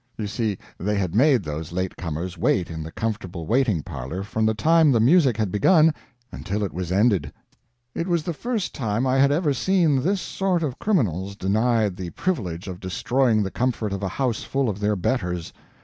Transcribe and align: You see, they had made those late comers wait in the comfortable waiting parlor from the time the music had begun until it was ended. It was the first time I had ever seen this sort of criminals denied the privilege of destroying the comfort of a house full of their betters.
You 0.17 0.25
see, 0.25 0.57
they 0.79 0.95
had 0.97 1.13
made 1.13 1.43
those 1.43 1.71
late 1.71 1.95
comers 1.95 2.35
wait 2.35 2.71
in 2.71 2.81
the 2.81 2.91
comfortable 2.91 3.45
waiting 3.45 3.83
parlor 3.83 4.23
from 4.23 4.47
the 4.47 4.55
time 4.55 4.91
the 4.91 4.99
music 4.99 5.37
had 5.37 5.51
begun 5.51 5.93
until 6.31 6.63
it 6.63 6.73
was 6.73 6.91
ended. 6.91 7.31
It 7.93 8.07
was 8.07 8.23
the 8.23 8.33
first 8.33 8.73
time 8.73 9.05
I 9.05 9.19
had 9.19 9.31
ever 9.31 9.53
seen 9.53 10.01
this 10.01 10.19
sort 10.19 10.63
of 10.63 10.79
criminals 10.79 11.35
denied 11.35 11.97
the 11.97 12.09
privilege 12.09 12.67
of 12.67 12.79
destroying 12.79 13.43
the 13.43 13.51
comfort 13.51 13.93
of 13.93 14.01
a 14.01 14.09
house 14.09 14.41
full 14.41 14.69
of 14.69 14.79
their 14.79 14.95
betters. 14.95 15.53